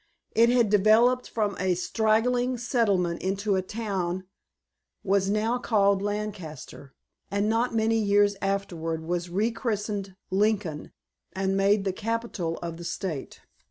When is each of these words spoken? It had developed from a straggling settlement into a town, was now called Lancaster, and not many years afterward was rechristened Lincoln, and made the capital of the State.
It 0.31 0.49
had 0.49 0.71
developed 0.71 1.29
from 1.29 1.55
a 1.59 1.75
straggling 1.75 2.57
settlement 2.57 3.21
into 3.21 3.55
a 3.55 3.61
town, 3.61 4.23
was 5.03 5.29
now 5.29 5.59
called 5.59 6.01
Lancaster, 6.01 6.95
and 7.29 7.47
not 7.47 7.75
many 7.75 7.99
years 7.99 8.35
afterward 8.41 9.03
was 9.03 9.29
rechristened 9.29 10.15
Lincoln, 10.31 10.91
and 11.33 11.55
made 11.55 11.85
the 11.85 11.93
capital 11.93 12.57
of 12.63 12.77
the 12.77 12.83
State. 12.83 13.41